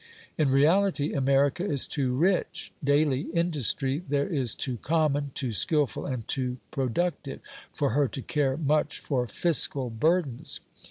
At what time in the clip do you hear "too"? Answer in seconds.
1.85-2.15, 4.55-4.77, 5.35-5.51, 6.27-6.57